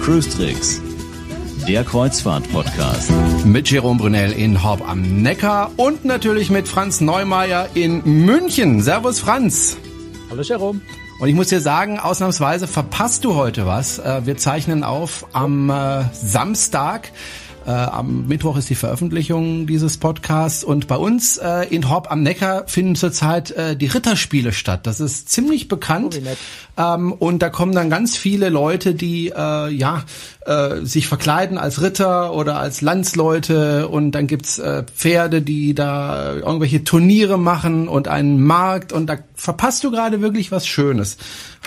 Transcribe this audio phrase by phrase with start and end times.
[0.00, 0.80] Cruise Tricks,
[1.68, 3.12] der Kreuzfahrt-Podcast.
[3.44, 8.82] Mit Jerome Brunel in Horb am Neckar und natürlich mit Franz Neumeier in München.
[8.82, 9.76] Servus Franz.
[10.30, 10.80] Hallo Jerome.
[11.20, 14.00] Und ich muss dir sagen, ausnahmsweise verpasst du heute was.
[14.00, 17.12] Äh, wir zeichnen auf am äh, Samstag.
[17.66, 20.64] Äh, am Mittwoch ist die Veröffentlichung dieses Podcasts.
[20.64, 24.86] Und bei uns äh, in Horb am Neckar finden zurzeit äh, die Ritterspiele statt.
[24.86, 26.20] Das ist ziemlich bekannt.
[26.20, 30.02] Oh, ähm, und da kommen dann ganz viele Leute, die äh, ja
[30.44, 33.86] äh, sich verkleiden als Ritter oder als Landsleute.
[33.88, 38.92] Und dann gibt's äh, Pferde, die da irgendwelche Turniere machen und einen Markt.
[38.92, 41.16] Und da verpasst du gerade wirklich was Schönes.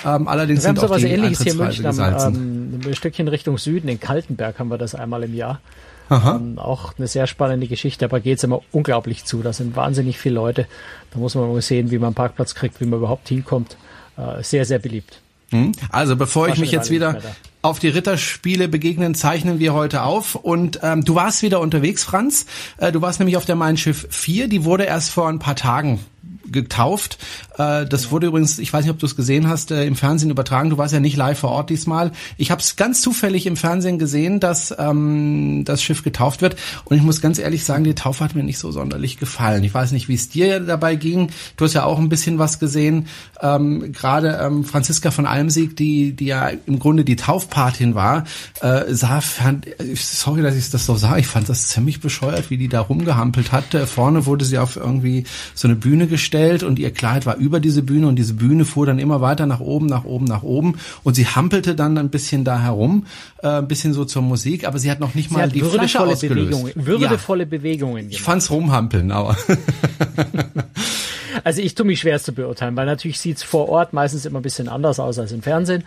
[0.03, 3.27] Ähm, allerdings wir sind haben auch die ähnliches hier in München am, ähm, ein Stückchen
[3.27, 5.61] Richtung Süden, in Kaltenberg haben wir das einmal im Jahr.
[6.11, 9.41] Ähm, auch eine sehr spannende Geschichte, aber geht's immer unglaublich zu.
[9.41, 10.67] Da sind wahnsinnig viele Leute.
[11.11, 13.77] Da muss man mal sehen, wie man einen Parkplatz kriegt, wie man überhaupt hinkommt.
[14.17, 15.21] Äh, sehr, sehr beliebt.
[15.51, 15.71] Hm?
[15.91, 17.21] Also bevor ich mich jetzt wieder
[17.61, 20.35] auf die Ritterspiele begegnen, zeichnen wir heute auf.
[20.35, 22.45] Und ähm, du warst wieder unterwegs, Franz.
[22.77, 24.47] Äh, du warst nämlich auf der Mein Schiff 4.
[24.47, 25.99] Die wurde erst vor ein paar Tagen
[26.51, 27.17] getauft.
[27.57, 30.29] Äh, das wurde übrigens, ich weiß nicht, ob du es gesehen hast, äh, im Fernsehen
[30.29, 30.69] übertragen.
[30.69, 32.11] Du warst ja nicht live vor Ort diesmal.
[32.37, 36.55] Ich habe es ganz zufällig im Fernsehen gesehen, dass ähm, das Schiff getauft wird.
[36.85, 39.63] Und ich muss ganz ehrlich sagen, die Taufe hat mir nicht so sonderlich gefallen.
[39.63, 41.29] Ich weiß nicht, wie es dir dabei ging.
[41.57, 43.07] Du hast ja auch ein bisschen was gesehen.
[43.41, 48.25] Ähm, Gerade ähm, Franziska von Almsieg, die, die ja im Grunde die Taufpatin war,
[48.61, 52.57] äh, sah, fand, sorry, dass ich das so sage, ich fand das ziemlich bescheuert, wie
[52.57, 53.65] die da rumgehampelt hat.
[53.87, 57.81] Vorne wurde sie auf irgendwie so eine Bühne gestellt und ihr Kleid war über diese
[57.81, 61.15] Bühne und diese Bühne fuhr dann immer weiter nach oben, nach oben, nach oben und
[61.15, 63.05] sie hampelte dann ein bisschen da herum,
[63.41, 66.01] äh, ein bisschen so zur Musik, aber sie hat noch nicht sie mal die Flasche
[66.01, 66.51] ausgelöst.
[66.51, 67.49] Bewegungen, würdevolle ja.
[67.49, 67.95] Bewegungen.
[67.95, 68.13] Gemacht.
[68.13, 69.37] Ich fand's rumhampeln, aber
[71.45, 74.41] Also ich tue mich schwer zu beurteilen, weil natürlich sieht's vor Ort meistens immer ein
[74.41, 75.83] bisschen anders aus als im Fernsehen.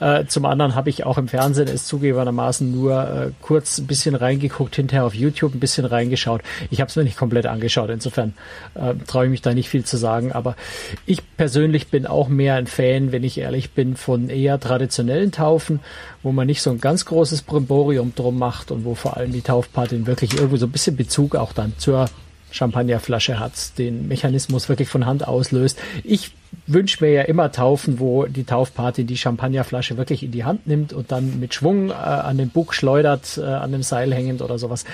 [0.00, 4.14] Äh, zum anderen habe ich auch im Fernsehen es zugegebenermaßen nur äh, kurz ein bisschen
[4.14, 6.40] reingeguckt, hinterher auf YouTube ein bisschen reingeschaut.
[6.70, 8.32] Ich habe es mir nicht komplett angeschaut, insofern
[8.72, 10.32] äh, traue ich mich da nicht viel zu sagen.
[10.32, 10.56] Aber
[11.04, 15.80] ich persönlich bin auch mehr ein Fan, wenn ich ehrlich bin, von eher traditionellen Taufen,
[16.22, 19.42] wo man nicht so ein ganz großes Brimborium drum macht und wo vor allem die
[19.42, 22.08] Taufpatin wirklich irgendwie so ein bisschen Bezug auch dann zur
[22.52, 25.78] Champagnerflasche hat, den Mechanismus wirklich von Hand auslöst.
[26.04, 26.32] Ich
[26.66, 30.92] wünsche mir ja immer Taufen, wo die Taufparty die Champagnerflasche wirklich in die Hand nimmt
[30.92, 34.58] und dann mit Schwung äh, an den Bug schleudert, äh, an dem Seil hängend oder
[34.58, 34.84] sowas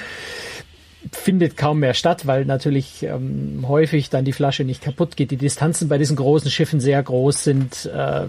[1.12, 5.30] findet kaum mehr statt, weil natürlich ähm, häufig dann die Flasche nicht kaputt geht.
[5.30, 8.22] Die Distanzen bei diesen großen Schiffen sehr groß sind, äh,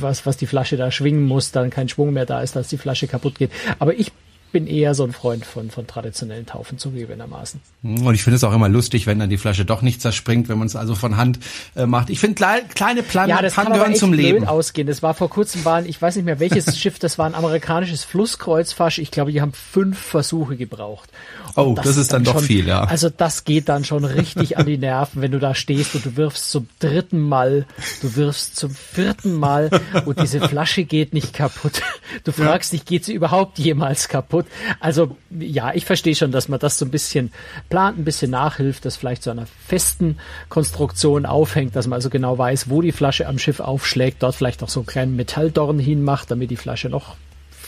[0.00, 2.78] was, was die Flasche da schwingen muss, dann kein Schwung mehr da ist, dass die
[2.78, 3.50] Flasche kaputt geht.
[3.78, 4.12] Aber ich
[4.52, 7.60] bin eher so ein Freund von, von traditionellen Taufen zugegebenermaßen.
[7.82, 10.58] Und ich finde es auch immer lustig, wenn dann die Flasche doch nicht zerspringt, wenn
[10.58, 11.38] man es also von Hand
[11.74, 12.10] äh, macht.
[12.10, 14.46] Ich finde kleine, kleine Plan ja, das Plan kann gehören zum Leben.
[14.46, 14.86] ausgehen.
[14.86, 18.04] Das war vor kurzem waren, ich weiß nicht mehr welches Schiff, das war ein amerikanisches
[18.04, 18.98] Flusskreuzfasch.
[18.98, 21.10] Ich glaube, die haben fünf Versuche gebraucht.
[21.56, 22.84] oh, das, das ist dann, dann doch schon, viel, ja.
[22.84, 26.16] Also das geht dann schon richtig an die Nerven, wenn du da stehst und du
[26.16, 27.66] wirfst zum dritten Mal,
[28.02, 29.70] du wirfst zum vierten Mal
[30.04, 31.82] und diese Flasche geht nicht kaputt.
[32.24, 32.78] Du fragst ja.
[32.78, 34.35] dich, geht sie überhaupt jemals kaputt?
[34.80, 37.32] Also ja, ich verstehe schon, dass man das so ein bisschen
[37.68, 42.36] plant, ein bisschen nachhilft, das vielleicht zu einer festen Konstruktion aufhängt, dass man also genau
[42.36, 46.30] weiß, wo die Flasche am Schiff aufschlägt, dort vielleicht noch so einen kleinen Metalldorn hinmacht,
[46.30, 47.16] damit die Flasche noch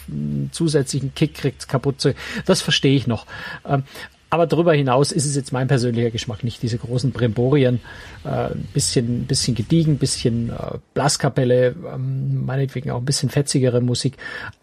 [0.08, 2.14] einen zusätzlichen Kick kriegt, kaputt zu.
[2.46, 3.26] Das verstehe ich noch.
[3.66, 3.84] Ähm,
[4.30, 7.80] aber darüber hinaus ist es jetzt mein persönlicher Geschmack nicht diese großen Brimborien,
[8.24, 14.18] äh, bisschen, bisschen gediegen, bisschen äh, Blaskapelle, ähm, meinetwegen auch ein bisschen fetzigere Musik,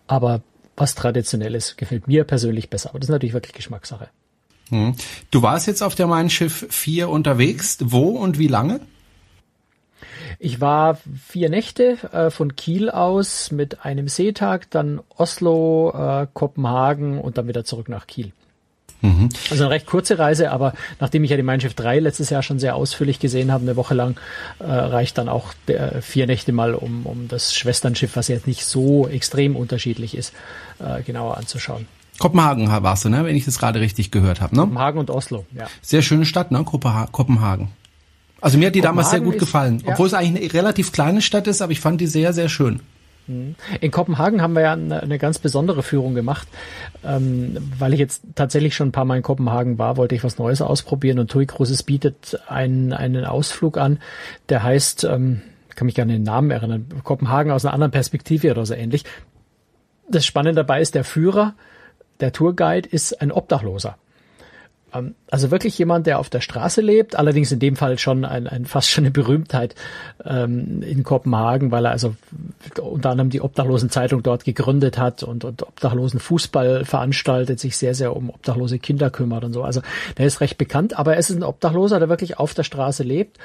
[0.06, 0.42] aber
[0.78, 2.90] was Traditionelles gefällt mir persönlich besser.
[2.90, 4.10] Aber das ist natürlich wirklich Geschmackssache.
[4.70, 4.96] Hm.
[5.32, 7.78] Du warst jetzt auf der Mein Schiff 4 unterwegs.
[7.82, 8.80] Wo und wie lange?
[10.40, 17.20] Ich war vier Nächte äh, von Kiel aus mit einem Seetag, dann Oslo, äh, Kopenhagen
[17.20, 18.34] und dann wieder zurück nach Kiel.
[19.02, 19.30] Mhm.
[19.52, 22.44] Also eine recht kurze Reise, aber nachdem ich ja die Mein Schiff 3 letztes Jahr
[22.44, 24.20] schon sehr ausführlich gesehen habe, eine Woche lang,
[24.60, 28.66] äh, reicht dann auch der, vier Nächte mal, um, um das Schwesternschiff, was jetzt nicht
[28.66, 30.34] so extrem unterschiedlich ist,
[30.80, 31.88] äh, genauer anzuschauen.
[32.18, 33.26] Kopenhagen warst du, ne?
[33.26, 34.56] wenn ich das gerade richtig gehört habe.
[34.56, 34.62] Ne?
[34.62, 35.68] Kopenhagen und Oslo, ja.
[35.82, 36.64] Sehr schöne Stadt, ne?
[36.64, 37.70] Kopenhagen.
[38.42, 39.92] Also mir hat die damals sehr gut ist, gefallen, ja.
[39.92, 42.80] obwohl es eigentlich eine relativ kleine Stadt ist, aber ich fand die sehr, sehr schön.
[43.28, 43.56] Mhm.
[43.82, 46.48] In Kopenhagen haben wir ja eine, eine ganz besondere Führung gemacht.
[47.04, 50.38] Ähm, weil ich jetzt tatsächlich schon ein paar Mal in Kopenhagen war, wollte ich was
[50.38, 54.00] Neues ausprobieren und TUI Cruises bietet einen, einen Ausflug an,
[54.50, 55.42] der heißt, ähm,
[55.76, 59.04] kann mich gerne den Namen erinnern, Kopenhagen aus einer anderen Perspektive oder so ähnlich.
[60.10, 61.56] Das Spannende dabei ist, der Führer,
[62.20, 63.98] der Tourguide ist ein Obdachloser.
[64.96, 68.48] Ähm, also wirklich jemand, der auf der Straße lebt, allerdings in dem Fall schon ein,
[68.48, 69.76] ein fast schon eine Berühmtheit
[70.24, 72.16] ähm, in Kopenhagen, weil er also
[72.82, 77.94] unter anderem die Obdachlosen Zeitung dort gegründet hat und, und Obdachlosen Fußball veranstaltet, sich sehr,
[77.94, 79.64] sehr um obdachlose Kinder kümmert und so.
[79.64, 79.82] Also
[80.18, 83.38] der ist recht bekannt, aber er ist ein Obdachloser, der wirklich auf der Straße lebt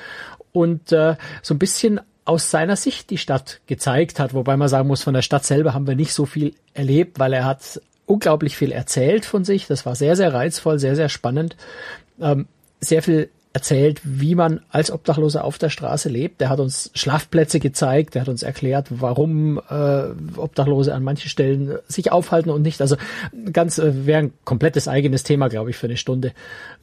[0.53, 4.87] und äh, so ein bisschen aus seiner Sicht die Stadt gezeigt hat, wobei man sagen
[4.87, 8.57] muss, von der Stadt selber haben wir nicht so viel erlebt, weil er hat unglaublich
[8.57, 9.67] viel erzählt von sich.
[9.67, 11.57] Das war sehr, sehr reizvoll, sehr, sehr spannend.
[12.21, 12.47] Ähm,
[12.81, 16.41] sehr viel erzählt, wie man als Obdachloser auf der Straße lebt.
[16.41, 20.05] Der hat uns Schlafplätze gezeigt, der hat uns erklärt, warum äh,
[20.37, 22.81] Obdachlose an manchen Stellen sich aufhalten und nicht.
[22.81, 22.97] Also
[23.53, 26.33] ganz äh, wäre ein komplettes eigenes Thema, glaube ich, für eine Stunde,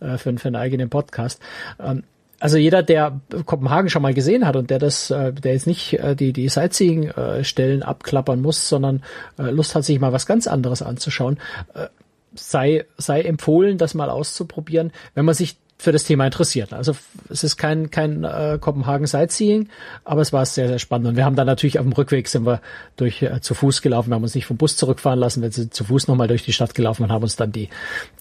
[0.01, 1.39] äh, für, für einen eigenen Podcast.
[1.79, 2.03] Ähm,
[2.39, 5.93] also jeder, der Kopenhagen schon mal gesehen hat und der das, äh, der jetzt nicht
[5.93, 9.03] äh, die die Sightseeing-Stellen abklappern muss, sondern
[9.37, 11.39] äh, Lust hat, sich mal was ganz anderes anzuschauen,
[12.35, 16.73] sei sei empfohlen, das mal auszuprobieren, wenn man sich für das Thema interessiert.
[16.73, 16.95] Also
[17.29, 19.69] es ist kein kein äh, Kopenhagen Sightseeing,
[20.03, 22.45] aber es war sehr sehr spannend und wir haben dann natürlich auf dem Rückweg sind
[22.45, 22.61] wir
[22.95, 25.73] durch äh, zu Fuß gelaufen, wir haben uns nicht vom Bus zurückfahren lassen, wir sind
[25.73, 27.69] zu Fuß nochmal durch die Stadt gelaufen und haben uns dann die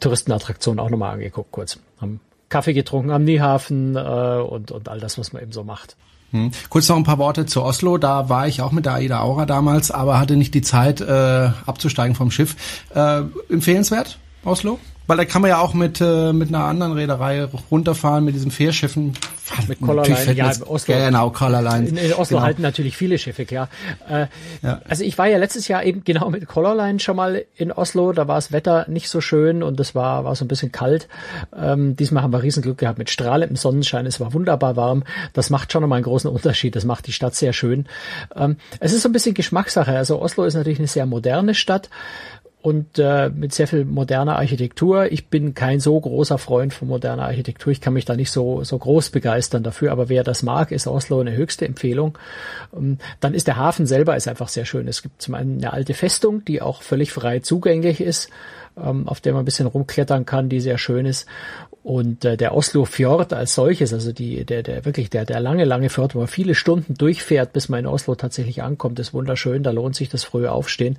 [0.01, 1.79] Touristenattraktion auch nochmal angeguckt kurz.
[2.01, 5.97] Haben Kaffee getrunken am Niehafen äh, und, und all das, was man eben so macht.
[6.33, 6.51] Hm.
[6.69, 7.99] Kurz noch ein paar Worte zu Oslo.
[7.99, 11.51] Da war ich auch mit der Aida Aura damals, aber hatte nicht die Zeit äh,
[11.67, 12.57] abzusteigen vom Schiff.
[12.95, 14.79] Äh, empfehlenswert, Oslo?
[15.07, 18.51] Weil da kann man ja auch mit, äh, mit einer anderen Reederei runterfahren, mit diesen
[18.51, 19.15] Fährschiffen.
[19.69, 20.95] Mit Collarline, ja, Oslo.
[20.95, 21.87] Genau, Collarline.
[21.87, 22.47] In, in Oslo genau.
[22.47, 23.69] halten natürlich viele Schiffe, klar.
[24.09, 24.27] Äh,
[24.63, 24.81] ja.
[24.89, 28.27] Also ich war ja letztes Jahr eben genau mit Collarline schon mal in Oslo, da
[28.27, 31.07] war das Wetter nicht so schön und es war, war so ein bisschen kalt.
[31.57, 35.05] Ähm, diesmal haben wir Riesenglück gehabt mit strahlendem Sonnenschein, es war wunderbar warm.
[35.33, 37.87] Das macht schon nochmal einen großen Unterschied, das macht die Stadt sehr schön.
[38.35, 41.89] Ähm, es ist so ein bisschen Geschmackssache, also Oslo ist natürlich eine sehr moderne Stadt
[42.67, 45.13] und äh, mit sehr viel moderner Architektur.
[45.13, 47.71] Ich bin kein so großer Freund von moderner Architektur.
[47.71, 49.93] Ich kann mich da nicht so so groß begeistern dafür.
[49.93, 52.19] Aber wer das mag, ist Oslo eine höchste Empfehlung.
[52.77, 54.89] Ähm, dann ist der Hafen selber ist einfach sehr schön.
[54.89, 58.31] Es gibt zum einen eine alte Festung, die auch völlig frei zugänglich ist,
[58.77, 61.29] ähm, auf der man ein bisschen rumklettern kann, die sehr schön ist.
[61.85, 65.67] Und äh, der Oslo Fjord als solches, also die, der, der wirklich der, der lange,
[65.67, 69.63] lange Fjord, wo man viele Stunden durchfährt, bis man in Oslo tatsächlich ankommt, ist wunderschön.
[69.63, 70.99] Da lohnt sich das frühe Aufstehen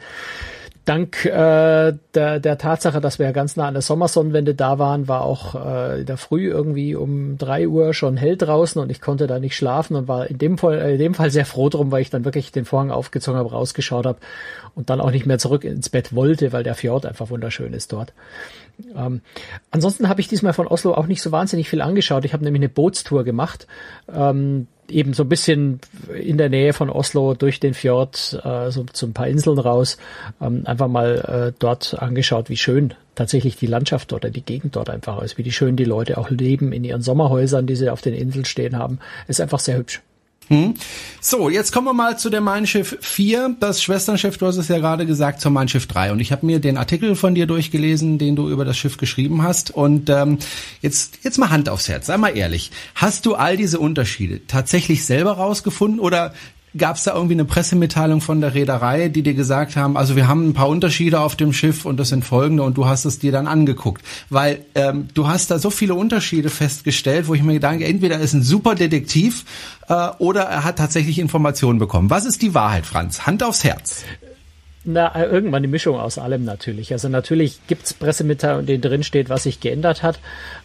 [0.88, 5.08] dank äh, der, der Tatsache, dass wir ja ganz nah an der Sommersonnenwende da waren,
[5.08, 9.02] war auch äh, in der Früh irgendwie um drei Uhr schon hell draußen und ich
[9.02, 11.70] konnte da nicht schlafen und war in dem Fall, äh, in dem Fall sehr froh
[11.70, 14.20] drum, weil ich dann wirklich den Vorhang aufgezogen habe, rausgeschaut habe
[14.76, 17.92] und dann auch nicht mehr zurück ins Bett wollte, weil der Fjord einfach wunderschön ist
[17.92, 18.14] dort.
[18.96, 19.22] Ähm,
[19.72, 22.24] ansonsten habe ich diesmal von Oslo auch nicht so wahnsinnig viel angeschaut.
[22.26, 23.68] Ich habe nämlich eine Bootstour gemacht.
[24.14, 25.80] Ähm, eben so ein bisschen
[26.16, 29.98] in der Nähe von Oslo durch den Fjord, äh, so zu ein paar Inseln raus,
[30.42, 34.90] ähm, einfach mal äh, dort angeschaut, wie schön tatsächlich die Landschaft oder die Gegend dort
[34.90, 38.02] einfach ist, wie die schön die Leute auch leben in ihren Sommerhäusern, die sie auf
[38.02, 39.00] den Inseln stehen haben.
[39.28, 40.02] Ist einfach sehr hübsch.
[40.50, 40.76] Hm.
[41.20, 44.70] So, jetzt kommen wir mal zu der Mein Schiff 4, das Schwesternschiff, du hast es
[44.70, 46.14] ja gerade gesagt, zum Mein Schiff 3.
[46.14, 49.44] Und ich habe mir den Artikel von dir durchgelesen, den du über das Schiff geschrieben
[49.44, 49.72] hast.
[49.72, 50.38] Und ähm,
[50.82, 52.72] jetzt, jetzt mal Hand aufs Herz, sei mal ehrlich.
[52.96, 56.34] Hast du all diese Unterschiede tatsächlich selber rausgefunden oder
[56.76, 60.28] Gab es da irgendwie eine Pressemitteilung von der Reederei, die dir gesagt haben, also wir
[60.28, 63.20] haben ein paar Unterschiede auf dem Schiff und das sind folgende und du hast es
[63.20, 64.04] dir dann angeguckt?
[64.30, 68.22] Weil ähm, du hast da so viele Unterschiede festgestellt, wo ich mir gedacht, entweder er
[68.22, 69.46] ist ein super Detektiv
[69.88, 72.10] äh, oder er hat tatsächlich Informationen bekommen.
[72.10, 73.26] Was ist die Wahrheit, Franz?
[73.26, 74.04] Hand aufs Herz.
[74.90, 76.94] Na, irgendwann die Mischung aus allem natürlich.
[76.94, 80.18] Also natürlich gibt's Pressemitteilungen, in denen drin steht, was sich geändert hat.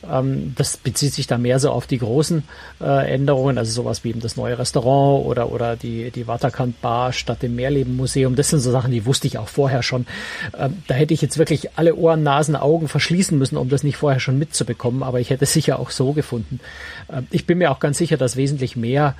[0.08, 2.44] Ähm, das bezieht sich da mehr so auf die großen
[2.80, 7.12] äh, Änderungen, also sowas wie eben das neue Restaurant oder, oder die, die Waterkant Bar
[7.12, 8.36] statt dem Meerleben-Museum.
[8.36, 10.06] Das sind so Sachen, die wusste ich auch vorher schon.
[10.56, 13.96] Ähm, da hätte ich jetzt wirklich alle Ohren, Nasen, Augen verschließen müssen, um das nicht
[13.96, 16.60] vorher schon mitzubekommen, aber ich hätte es sicher auch so gefunden.
[17.12, 19.16] Ähm, ich bin mir auch ganz sicher, dass wesentlich mehr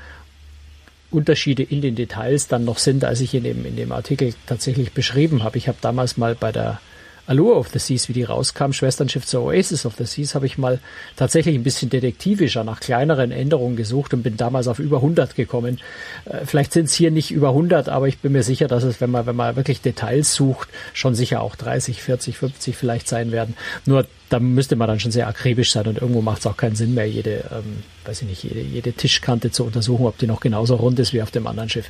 [1.12, 4.92] Unterschiede in den Details dann noch sind, als ich in dem, in dem Artikel tatsächlich
[4.92, 5.59] beschrieben habe.
[5.59, 6.81] Ich habe damals mal bei der
[7.26, 10.59] Allure of the Seas, wie die rauskam, Schwesternschiff zur Oasis of the Seas, habe ich
[10.59, 10.81] mal
[11.17, 15.79] tatsächlich ein bisschen detektivischer nach kleineren Änderungen gesucht und bin damals auf über 100 gekommen.
[16.25, 19.00] Äh, vielleicht sind es hier nicht über 100, aber ich bin mir sicher, dass es,
[19.00, 23.31] wenn man, wenn man wirklich Details sucht, schon sicher auch 30, 40, 50 vielleicht sein
[23.31, 23.55] werden.
[23.87, 26.75] Nur da müsste man dann schon sehr akribisch sein und irgendwo macht es auch keinen
[26.75, 30.41] Sinn mehr, jede, ähm, weiß ich nicht, jede, jede Tischkante zu untersuchen, ob die noch
[30.41, 31.88] genauso rund ist wie auf dem anderen Schiff.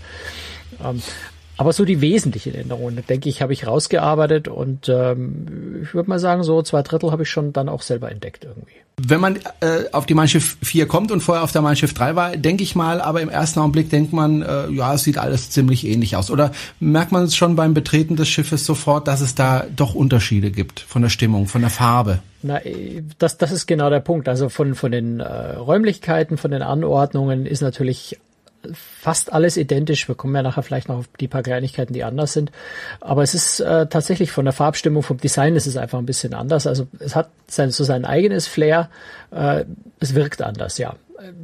[0.84, 1.02] Ähm,
[1.56, 6.18] aber so die wesentlichen Änderungen, denke ich, habe ich rausgearbeitet und ähm, ich würde mal
[6.18, 8.72] sagen, so zwei Drittel habe ich schon dann auch selber entdeckt irgendwie.
[8.96, 11.94] Wenn man äh, auf die Mein Schiff 4 kommt und vorher auf der Mein Schiff
[11.94, 15.18] 3 war, denke ich mal, aber im ersten Augenblick denkt man, äh, ja, es sieht
[15.18, 16.30] alles ziemlich ähnlich aus.
[16.30, 20.50] Oder merkt man es schon beim Betreten des Schiffes sofort, dass es da doch Unterschiede
[20.50, 22.20] gibt von der Stimmung, von der Farbe?
[22.42, 22.60] Na,
[23.18, 24.28] das, das ist genau der Punkt.
[24.28, 28.18] Also von, von den äh, Räumlichkeiten, von den Anordnungen ist natürlich
[28.72, 30.08] fast alles identisch.
[30.08, 32.52] Wir kommen ja nachher vielleicht noch auf die paar Kleinigkeiten, die anders sind.
[33.00, 36.34] Aber es ist äh, tatsächlich von der Farbstimmung, vom Design ist es einfach ein bisschen
[36.34, 36.66] anders.
[36.66, 38.90] Also es hat sein, so sein eigenes Flair.
[39.30, 39.64] Äh,
[40.00, 40.96] es wirkt anders, ja.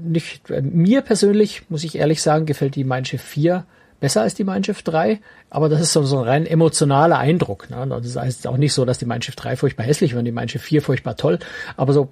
[0.03, 3.65] Nicht, äh, mir persönlich, muss ich ehrlich sagen, gefällt die Mein Schiff 4
[4.01, 5.21] besser als die Mein Schiff 3,
[5.51, 7.69] aber das ist so, so ein rein emotionaler Eindruck.
[7.71, 7.87] Ne?
[8.03, 10.33] Das heißt auch nicht so, dass die Mein Schiff 3 furchtbar hässlich war und die
[10.33, 11.39] Mein Schiff 4 furchtbar toll,
[11.77, 12.09] aber so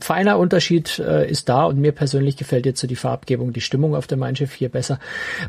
[0.00, 3.94] feiner Unterschied äh, ist da und mir persönlich gefällt jetzt so die Farbgebung, die Stimmung
[3.94, 4.98] auf der Mein Schiff 4 besser.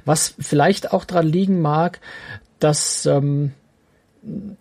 [0.06, 2.00] Was vielleicht auch dran liegen mag,
[2.60, 3.51] dass ähm,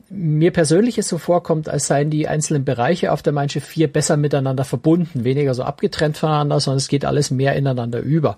[0.09, 3.93] mir persönlich es so vorkommt, als seien die einzelnen Bereiche auf der Mein Schiff 4
[3.93, 8.37] besser miteinander verbunden, weniger so abgetrennt voneinander, sondern es geht alles mehr ineinander über.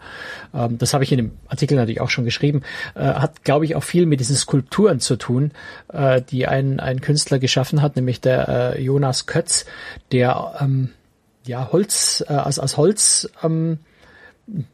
[0.55, 2.63] Ähm, das habe ich in dem Artikel natürlich auch schon geschrieben.
[2.95, 5.53] Äh, hat, glaube ich, auch viel mit diesen Skulpturen zu tun,
[5.93, 9.67] äh, die ein, ein Künstler geschaffen hat, nämlich der äh, Jonas Kötz,
[10.13, 10.91] der ähm,
[11.49, 13.79] ja, Holz, äh, aus, aus Holz ähm,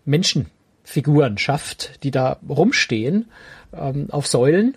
[0.04, 3.26] Menschenfiguren schafft, die da rumstehen
[3.72, 4.76] ähm, auf Säulen.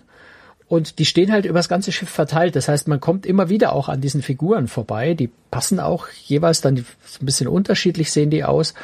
[0.68, 2.54] Und die stehen halt über das ganze Schiff verteilt.
[2.54, 5.14] Das heißt, man kommt immer wieder auch an diesen Figuren vorbei.
[5.14, 6.86] Die passen auch jeweils dann, ein
[7.20, 8.74] bisschen unterschiedlich sehen die aus.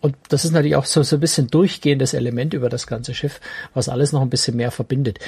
[0.00, 3.40] Und das ist natürlich auch so, so ein bisschen durchgehendes Element über das ganze Schiff,
[3.74, 5.18] was alles noch ein bisschen mehr verbindet.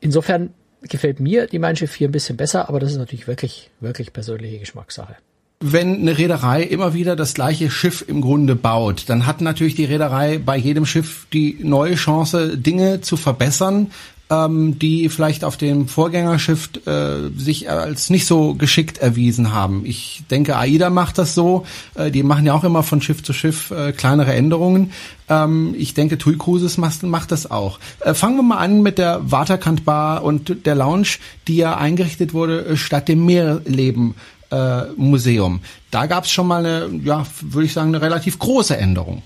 [0.00, 3.70] Insofern gefällt mir die Mein Schiff 4 ein bisschen besser, aber das ist natürlich wirklich,
[3.80, 5.16] wirklich persönliche Geschmackssache
[5.62, 9.84] wenn eine Reederei immer wieder das gleiche Schiff im Grunde baut, dann hat natürlich die
[9.84, 13.90] Reederei bei jedem Schiff die neue Chance, Dinge zu verbessern,
[14.30, 19.82] ähm, die vielleicht auf dem Vorgängerschiff äh, sich als nicht so geschickt erwiesen haben.
[19.84, 21.66] Ich denke, AIDA macht das so.
[21.94, 24.92] Äh, die machen ja auch immer von Schiff zu Schiff äh, kleinere Änderungen.
[25.28, 27.80] Ähm, ich denke, TUI Cruises macht, macht das auch.
[28.00, 32.32] Äh, fangen wir mal an mit der Waterkant Bar und der Lounge, die ja eingerichtet
[32.32, 34.14] wurde äh, statt dem Meerleben
[34.50, 35.60] äh, Museum.
[35.90, 39.22] Da gab es schon mal eine, ja, würde ich sagen, eine relativ große Änderung.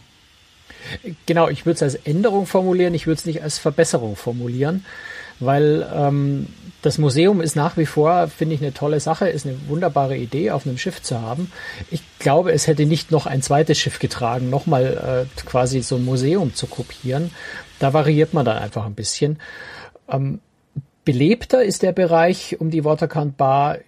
[1.27, 4.85] Genau, ich würde es als Änderung formulieren, ich würde es nicht als Verbesserung formulieren,
[5.41, 6.47] weil ähm,
[6.83, 10.51] das Museum ist nach wie vor, finde ich, eine tolle Sache, ist eine wunderbare Idee,
[10.51, 11.51] auf einem Schiff zu haben.
[11.91, 16.05] Ich glaube, es hätte nicht noch ein zweites Schiff getragen, nochmal äh, quasi so ein
[16.05, 17.31] Museum zu kopieren.
[17.79, 19.39] Da variiert man dann einfach ein bisschen.
[20.11, 20.41] Ähm,
[21.07, 23.79] belebter ist der Bereich um die Waterkant Bar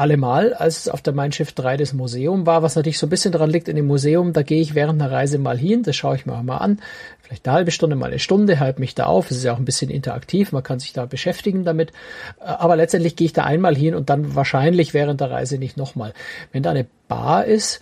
[0.00, 3.10] allemal, als es auf der Mein Schiff 3 das Museum war, was natürlich so ein
[3.10, 5.94] bisschen daran liegt in dem Museum, da gehe ich während einer Reise mal hin, das
[5.94, 6.80] schaue ich mir auch mal an,
[7.20, 9.58] vielleicht eine halbe Stunde, mal eine Stunde, halte mich da auf, es ist ja auch
[9.58, 11.92] ein bisschen interaktiv, man kann sich da beschäftigen damit,
[12.38, 16.14] aber letztendlich gehe ich da einmal hin und dann wahrscheinlich während der Reise nicht nochmal.
[16.50, 17.80] Wenn da eine Bar ist,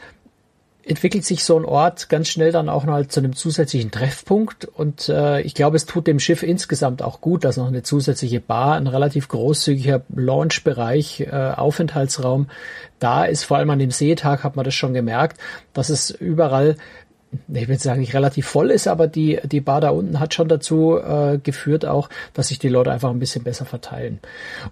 [0.89, 4.65] entwickelt sich so ein Ort ganz schnell dann auch noch zu einem zusätzlichen Treffpunkt.
[4.65, 8.41] Und äh, ich glaube, es tut dem Schiff insgesamt auch gut, dass noch eine zusätzliche
[8.41, 12.49] Bar, ein relativ großzügiger Launchbereich, äh, Aufenthaltsraum
[12.99, 13.45] da ist.
[13.45, 15.39] Vor allem an dem Seetag hat man das schon gemerkt,
[15.75, 16.77] dass es überall
[17.53, 20.49] ich will sagen, nicht relativ voll ist, aber die, die Bar da unten hat schon
[20.49, 24.19] dazu äh, geführt auch, dass sich die Leute einfach ein bisschen besser verteilen.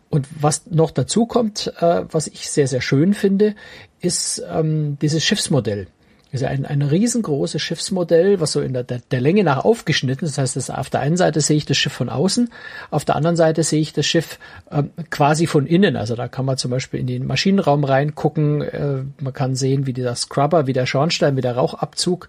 [0.09, 3.55] Und was noch dazu kommt, äh, was ich sehr, sehr schön finde,
[4.01, 5.87] ist ähm, dieses Schiffsmodell
[6.33, 10.37] ist ein, ein riesengroßes Schiffsmodell, was so in der, der, der Länge nach aufgeschnitten ist.
[10.37, 12.51] Das heißt, das, auf der einen Seite sehe ich das Schiff von außen,
[12.91, 14.39] auf der anderen Seite sehe ich das Schiff
[14.71, 15.97] ähm, quasi von innen.
[15.97, 18.63] Also da kann man zum Beispiel in den Maschinenraum reingucken.
[18.63, 22.29] Äh, man kann sehen, wie der Scrubber, wie der Schornstein, wie der Rauchabzug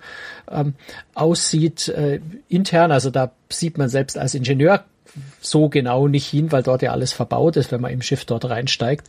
[0.51, 0.75] ähm,
[1.15, 2.91] aussieht äh, intern.
[2.91, 4.83] Also da sieht man selbst als Ingenieur
[5.41, 8.45] so genau nicht hin, weil dort ja alles verbaut ist, wenn man im Schiff dort
[8.45, 9.07] reinsteigt.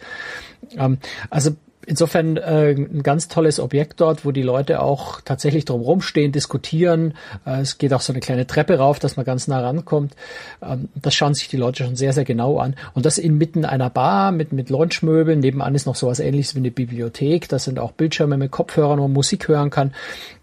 [0.77, 0.99] Ähm,
[1.31, 1.53] also
[1.87, 7.15] insofern äh, ein ganz tolles Objekt dort, wo die Leute auch tatsächlich drum rumstehen, diskutieren.
[7.47, 10.15] Äh, es geht auch so eine kleine Treppe rauf, dass man ganz nah rankommt.
[10.63, 12.77] Ähm, das schauen sich die Leute schon sehr, sehr genau an.
[12.95, 15.41] Und das inmitten einer Bar mit, mit Launchmöbeln.
[15.41, 17.49] Nebenan ist noch sowas ähnliches wie eine Bibliothek.
[17.49, 19.95] Das sind auch Bildschirme mit Kopfhörern, wo man Musik hören kann.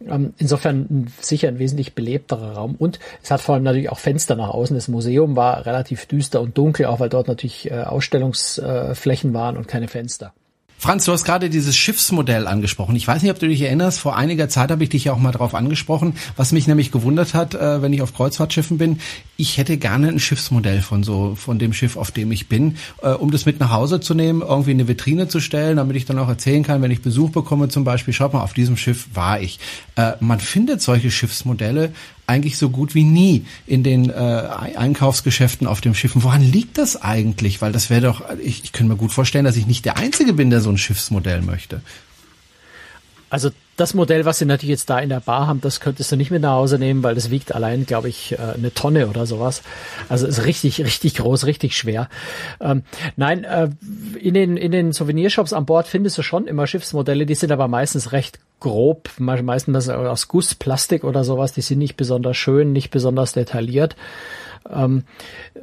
[0.07, 2.75] Ähm, insofern sicher ein wesentlich belebterer Raum.
[2.75, 4.75] Und es hat vor allem natürlich auch Fenster nach außen.
[4.75, 9.67] Das Museum war relativ düster und dunkel, auch weil dort natürlich äh, Ausstellungsflächen waren und
[9.67, 10.33] keine Fenster.
[10.77, 12.95] Franz, du hast gerade dieses Schiffsmodell angesprochen.
[12.95, 15.17] Ich weiß nicht, ob du dich erinnerst, vor einiger Zeit habe ich dich ja auch
[15.17, 18.99] mal darauf angesprochen, was mich nämlich gewundert hat, äh, wenn ich auf Kreuzfahrtschiffen bin.
[19.37, 23.09] Ich hätte gerne ein Schiffsmodell von so, von dem Schiff, auf dem ich bin, äh,
[23.09, 26.05] um das mit nach Hause zu nehmen, irgendwie in eine Vitrine zu stellen, damit ich
[26.05, 29.07] dann auch erzählen kann, wenn ich Besuch bekomme zum Beispiel, schaut mal, auf diesem Schiff
[29.13, 29.59] war ich.
[29.95, 31.93] Äh, man findet solche Schiffsmodelle
[32.27, 36.23] eigentlich so gut wie nie in den äh, Einkaufsgeschäften auf dem Schiffen.
[36.23, 37.61] Woran liegt das eigentlich?
[37.61, 40.33] Weil das wäre doch, ich, ich könnte mir gut vorstellen, dass ich nicht der Einzige
[40.33, 41.81] bin, der so ein Schiffsmodell möchte.
[43.29, 46.15] Also das Modell, was sie natürlich jetzt da in der Bar haben, das könntest du
[46.15, 49.25] nicht mit nach Hause nehmen, weil das wiegt allein, glaube ich, äh, eine Tonne oder
[49.25, 49.63] sowas.
[50.07, 52.09] Also ist richtig, richtig groß, richtig schwer.
[52.61, 52.83] Ähm,
[53.15, 53.69] nein, äh,
[54.19, 57.67] in den, in den Souvenirshops an Bord findest du schon immer Schiffsmodelle, die sind aber
[57.67, 62.89] meistens recht grob, meistens aus Guss, Plastik oder sowas, die sind nicht besonders schön, nicht
[62.89, 63.95] besonders detailliert.
[64.69, 65.03] Ähm,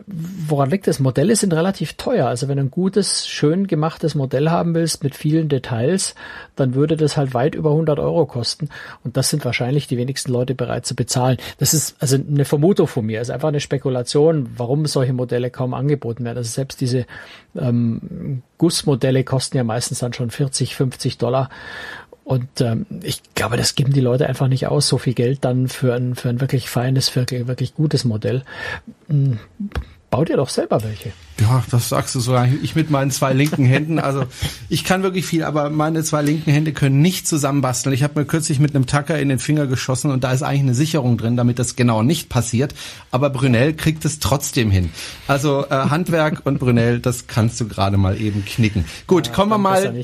[0.07, 1.01] woran liegt das?
[1.01, 2.29] Modelle sind relativ teuer.
[2.29, 6.15] Also wenn du ein gutes, schön gemachtes Modell haben willst mit vielen Details,
[6.57, 8.69] dann würde das halt weit über 100 Euro kosten.
[9.03, 11.39] Und das sind wahrscheinlich die wenigsten Leute bereit zu bezahlen.
[11.59, 13.21] Das ist also eine Vermutung von mir.
[13.21, 16.39] Es ist einfach eine Spekulation, warum solche Modelle kaum angeboten werden.
[16.39, 17.07] Also selbst diese
[17.57, 21.51] ähm, Gussmodelle kosten ja meistens dann schon 40, 50 Dollar.
[22.25, 25.69] Und ähm, ich glaube, das geben die Leute einfach nicht aus, so viel Geld dann
[25.69, 28.45] für ein, für ein wirklich feines, für ein wirklich gutes Modell.
[29.09, 29.39] Hm,
[30.13, 31.11] baut ihr doch selber welche.
[31.41, 32.47] Ja, das sagst du sogar.
[32.63, 33.99] Ich mit meinen zwei linken Händen.
[33.99, 34.25] Also
[34.69, 37.95] ich kann wirklich viel, aber meine zwei linken Hände können nicht zusammenbasteln.
[37.95, 40.61] Ich habe mir kürzlich mit einem Tacker in den Finger geschossen und da ist eigentlich
[40.61, 42.75] eine Sicherung drin, damit das genau nicht passiert.
[43.11, 44.91] Aber Brunel kriegt es trotzdem hin.
[45.27, 48.85] Also äh, Handwerk und Brunel, das kannst du gerade mal eben knicken.
[49.07, 49.95] Gut, ja, kommen wir mal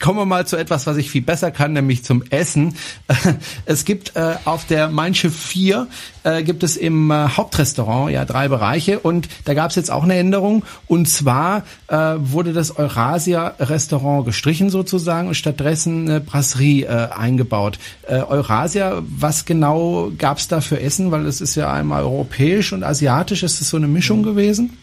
[0.00, 2.76] Kommen wir mal zu etwas, was ich viel besser kann, nämlich zum Essen.
[3.66, 5.88] Es gibt äh, auf der Mein Schiff 4
[6.22, 10.04] äh, gibt es im äh, Hauptrestaurant ja drei Bereiche und da gab es jetzt auch
[10.04, 16.86] eine Änderung und zwar äh, wurde das Eurasia Restaurant gestrichen sozusagen und stattdessen eine Brasserie
[16.86, 17.78] äh, eingebaut.
[18.06, 21.10] Äh, Eurasia, was genau gab es da für Essen?
[21.10, 23.42] Weil es ist ja einmal europäisch und asiatisch.
[23.42, 24.78] Ist das so eine Mischung gewesen?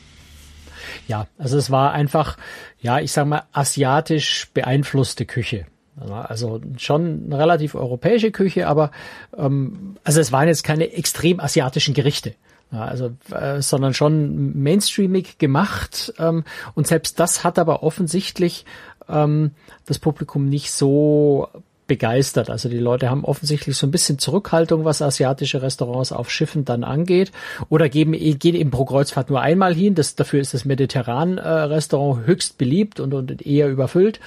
[1.07, 2.37] Ja, also es war einfach,
[2.79, 5.65] ja, ich sag mal, asiatisch beeinflusste Küche.
[5.97, 8.91] Also schon eine relativ europäische Küche, aber
[9.37, 12.35] ähm, also es waren jetzt keine extrem asiatischen Gerichte.
[12.71, 16.13] Ja, also, äh, sondern schon mainstreamig gemacht.
[16.19, 16.43] Ähm,
[16.73, 18.65] und selbst das hat aber offensichtlich
[19.07, 19.51] ähm,
[19.85, 21.47] das Publikum nicht so
[21.87, 22.49] begeistert.
[22.49, 26.83] Also die Leute haben offensichtlich so ein bisschen Zurückhaltung, was asiatische Restaurants auf Schiffen dann
[26.83, 27.31] angeht,
[27.69, 29.95] oder geben, gehen eben pro Kreuzfahrt nur einmal hin.
[29.95, 34.19] Das, dafür ist das Mediterran-Restaurant äh, höchst beliebt und, und eher überfüllt.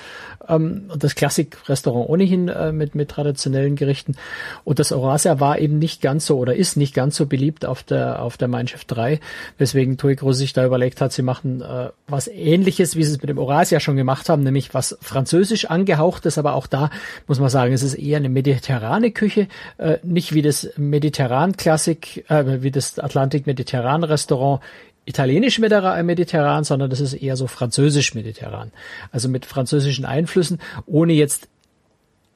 [0.49, 4.17] Ähm, das Klassik-Restaurant ohnehin äh, mit, mit traditionellen Gerichten.
[4.65, 7.83] Und das Eurasia war eben nicht ganz so oder ist nicht ganz so beliebt auf
[7.83, 9.21] der, auf der Mein Schiff 3,
[9.59, 13.21] weswegen Tui Groß sich da überlegt hat, sie machen äh, was ähnliches, wie sie es
[13.21, 16.91] mit dem Eurasia schon gemacht haben, nämlich was französisch angehauchtes, aber auch da
[17.27, 22.63] muss man sagen, es ist eher eine mediterrane Küche, äh, nicht wie das Mediterran-Klassik, äh,
[22.63, 24.61] wie das Atlantik-Mediterran-Restaurant
[25.05, 28.73] italienisch-mediterran, sondern das ist eher so französisch-mediterran.
[29.11, 31.49] Also mit französischen Einflüssen, ohne jetzt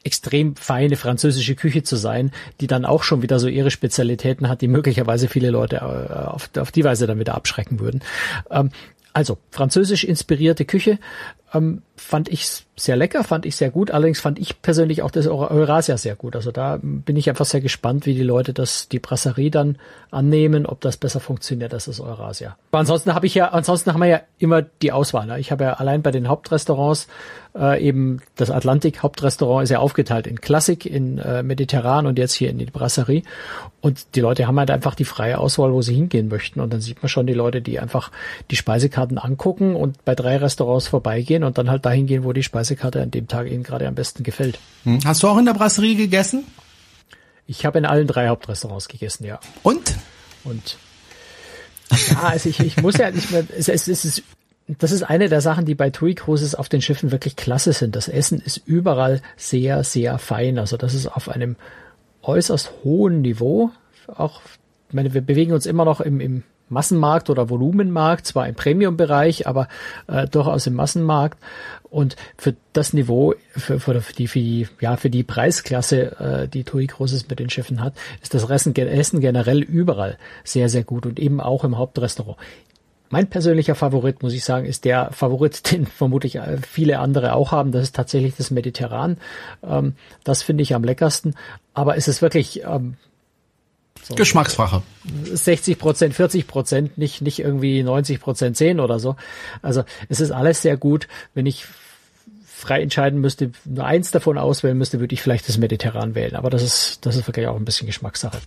[0.05, 4.61] extrem feine französische Küche zu sein, die dann auch schon wieder so ihre Spezialitäten hat,
[4.61, 8.01] die möglicherweise viele Leute äh, auf, auf die Weise dann wieder abschrecken würden.
[8.51, 8.71] Ähm,
[9.13, 10.99] also französisch inspirierte Küche
[11.53, 13.91] ähm, fand ich sehr lecker, fand ich sehr gut.
[13.91, 16.35] Allerdings fand ich persönlich auch das Eurasia sehr gut.
[16.35, 19.79] Also da bin ich einfach sehr gespannt, wie die Leute das, die Brasserie dann
[20.11, 22.57] annehmen, ob das besser funktioniert als das Eurasia.
[22.71, 25.27] Aber ansonsten habe ich ja, ansonsten haben wir ja immer die Auswahl.
[25.27, 25.39] Ne?
[25.39, 27.09] Ich habe ja allein bei den Hauptrestaurants
[27.55, 32.33] äh, eben das Atlantik Hauptrestaurant ist ja aufgeteilt in Klassik, in äh, Mediterran und jetzt
[32.33, 33.23] hier in die Brasserie.
[33.81, 36.61] Und die Leute haben halt einfach die freie Auswahl, wo sie hingehen möchten.
[36.61, 38.11] Und dann sieht man schon die Leute, die einfach
[38.51, 42.43] die Speisekarten angucken und bei drei Restaurants vorbeigehen und dann halt dahin gehen, wo die
[42.43, 44.59] Speisekarte an dem Tag ihnen gerade am besten gefällt.
[44.85, 45.01] Hm.
[45.05, 46.45] Hast du auch in der Brasserie gegessen?
[47.47, 49.39] Ich habe in allen drei Hauptrestaurants gegessen, ja.
[49.63, 49.97] Und?
[50.45, 50.79] Und
[52.11, 54.23] ja, also ich, ich muss ja nicht mehr, es, es, es ist
[54.69, 57.97] das ist eine der Sachen, die bei TUI Cruises auf den Schiffen wirklich klasse sind.
[57.97, 60.59] Das Essen ist überall sehr, sehr fein.
[60.59, 61.57] Also das ist auf einem
[62.23, 63.71] äußerst hohen Niveau.
[64.07, 64.41] Auch,
[64.89, 69.47] ich meine, wir bewegen uns immer noch im, im Massenmarkt oder Volumenmarkt, zwar im Premium-Bereich,
[69.47, 69.69] aber
[70.07, 71.39] äh, durchaus im Massenmarkt.
[71.91, 76.65] Und für das Niveau, für, für, die, für die, ja, für die Preisklasse, äh, die
[76.65, 81.21] TUI Cruises mit den Schiffen hat, ist das Essen generell überall sehr, sehr gut und
[81.21, 82.39] eben auch im Hauptrestaurant.
[83.13, 87.53] Mein persönlicher Favorit, muss ich sagen, ist der Favorit, den vermutlich äh, viele andere auch
[87.53, 87.71] haben.
[87.71, 89.19] Das ist tatsächlich das Mediterran.
[89.63, 91.35] Ähm, das finde ich am leckersten.
[91.75, 92.97] Aber es ist wirklich ähm,
[94.03, 94.83] so Geschmacksfrage.
[95.33, 99.17] 60 Prozent, 40 Prozent, nicht, nicht irgendwie 90 Prozent 10 oder so.
[99.63, 101.09] Also es ist alles sehr gut.
[101.35, 101.67] Wenn ich
[102.45, 106.37] frei entscheiden müsste, nur eins davon auswählen müsste, würde ich vielleicht das Mediterran wählen.
[106.37, 108.39] Aber das ist, das ist wirklich auch ein bisschen Geschmackssache.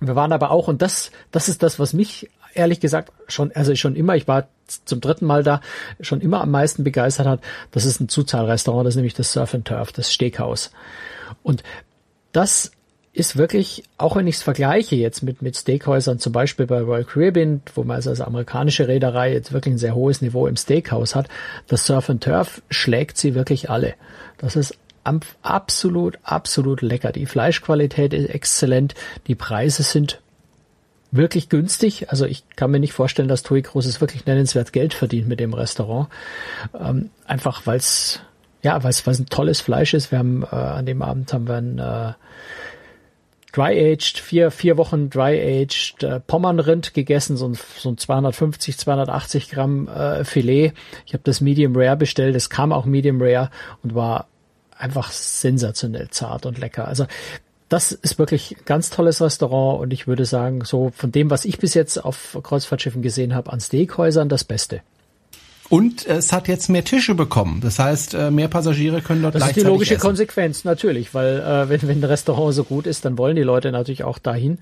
[0.00, 3.74] Wir waren aber auch, und das, das ist das, was mich ehrlich gesagt schon, also
[3.76, 4.48] schon immer, ich war
[4.84, 5.60] zum dritten Mal da,
[6.00, 9.54] schon immer am meisten begeistert hat, das ist ein Zuzahlrestaurant, das ist nämlich das Surf
[9.54, 10.70] and Turf, das Steakhouse.
[11.42, 11.62] Und
[12.32, 12.72] das
[13.14, 17.04] ist wirklich, auch wenn ich es vergleiche jetzt mit, mit Steakhäusern, zum Beispiel bei Royal
[17.04, 21.14] Caribbean, wo man also als amerikanische Reederei jetzt wirklich ein sehr hohes Niveau im Steakhouse
[21.14, 21.28] hat,
[21.68, 23.94] das Surf and Turf schlägt sie wirklich alle.
[24.38, 24.76] Das ist
[25.42, 27.12] absolut, absolut lecker.
[27.12, 28.94] Die Fleischqualität ist exzellent.
[29.26, 30.20] Die Preise sind
[31.10, 32.10] wirklich günstig.
[32.10, 35.52] Also ich kann mir nicht vorstellen, dass Tui Großes wirklich nennenswert Geld verdient mit dem
[35.52, 36.08] Restaurant.
[36.78, 38.20] Ähm, einfach weil es
[38.62, 40.12] ja, weil es ein tolles Fleisch ist.
[40.12, 42.12] Wir haben äh, an dem Abend haben wir ein äh,
[43.52, 49.88] Dry-Aged, vier, vier Wochen Dry-Aged äh, Pommernrind gegessen, so ein, so ein 250, 280 Gramm
[49.88, 50.72] äh, Filet.
[51.06, 53.50] Ich habe das Medium Rare bestellt, es kam auch Medium Rare
[53.82, 54.26] und war
[54.76, 56.88] einfach sensationell zart und lecker.
[56.88, 57.06] Also
[57.68, 61.58] das ist wirklich ganz tolles Restaurant und ich würde sagen, so von dem, was ich
[61.58, 64.82] bis jetzt auf Kreuzfahrtschiffen gesehen habe, an Steakhäusern das Beste.
[65.72, 67.62] Und es hat jetzt mehr Tische bekommen.
[67.62, 70.02] Das heißt, äh, mehr Passagiere können dort Das ist die logische essen.
[70.02, 73.72] Konsequenz, natürlich, weil äh, wenn, wenn ein Restaurant so gut ist, dann wollen die Leute
[73.72, 74.58] natürlich auch dahin.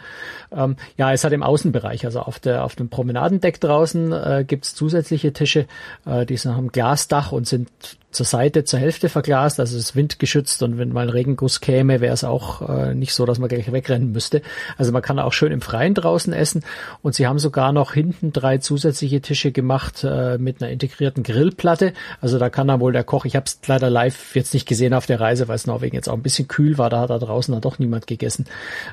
[0.53, 4.77] Ähm, ja, es hat im Außenbereich, also auf, der, auf dem Promenadendeck draußen äh, gibt's
[4.77, 5.67] zusätzliche Tische,
[6.07, 7.69] äh, die sind, haben Glasdach und sind
[8.11, 12.01] zur Seite zur Hälfte verglast, also es ist windgeschützt und wenn mal ein Regenguss käme,
[12.01, 14.43] wäre es auch äh, nicht so, dass man gleich wegrennen müsste.
[14.77, 16.65] Also man kann auch schön im Freien draußen essen
[17.03, 21.93] und sie haben sogar noch hinten drei zusätzliche Tische gemacht äh, mit einer integrierten Grillplatte.
[22.21, 24.93] Also da kann dann wohl der Koch, ich habe es leider live jetzt nicht gesehen
[24.93, 27.19] auf der Reise, weil es Norwegen jetzt auch ein bisschen kühl war, da hat da
[27.19, 28.47] draußen dann doch niemand gegessen,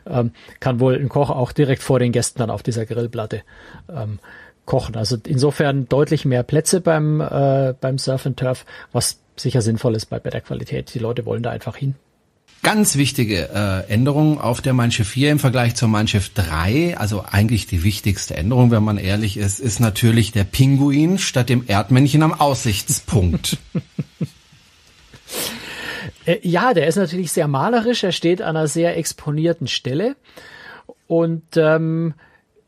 [0.08, 3.42] ähm, kann wohl ein Koch auch direkt vor den Gästen dann auf dieser Grillplatte
[3.90, 4.20] ähm,
[4.68, 4.96] kochen.
[4.96, 10.06] Also insofern deutlich mehr Plätze beim, äh, beim Surf and Turf, was sicher sinnvoll ist
[10.08, 10.94] bei, der Qualität.
[10.94, 11.96] Die Leute wollen da einfach hin.
[12.64, 16.98] Ganz wichtige äh, Änderung auf der Mein Schiff 4 im Vergleich zur Mein Schiff 3,
[16.98, 21.64] also eigentlich die wichtigste Änderung, wenn man ehrlich ist, ist natürlich der Pinguin statt dem
[21.68, 23.58] Erdmännchen am Aussichtspunkt.
[26.26, 30.16] Äh, ja, der ist natürlich sehr malerisch, er steht an einer sehr exponierten Stelle
[31.08, 32.14] und ähm,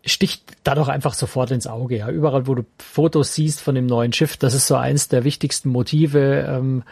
[0.05, 1.97] sticht da doch einfach sofort ins Auge.
[1.97, 2.09] Ja.
[2.09, 5.69] Überall, wo du Fotos siehst von dem neuen Schiff, das ist so eins der wichtigsten
[5.69, 6.83] Motive, ähm,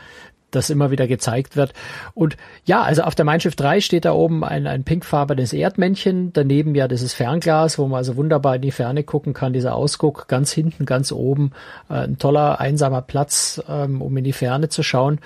[0.52, 1.74] das immer wieder gezeigt wird.
[2.13, 6.32] Und ja, also auf der Mein Schiff 3 steht da oben ein, ein pinkfarbenes Erdmännchen,
[6.34, 10.28] daneben ja dieses Fernglas, wo man also wunderbar in die Ferne gucken kann, dieser Ausguck
[10.28, 11.52] ganz hinten, ganz oben,
[11.89, 15.20] äh, ein toller, einsamer Platz, ähm, um in die Ferne zu schauen.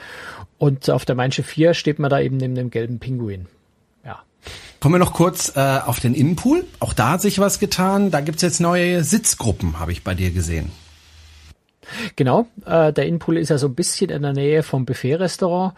[0.57, 3.47] Und auf der Mein Schiff 4 steht man da eben neben dem gelben Pinguin.
[4.81, 6.65] Kommen wir noch kurz äh, auf den Innenpool.
[6.79, 8.09] Auch da hat sich was getan.
[8.09, 10.71] Da gibt's jetzt neue Sitzgruppen, habe ich bei dir gesehen.
[12.15, 15.75] Genau, äh, der Innenpool ist ja so ein bisschen in der Nähe vom Buffet-Restaurant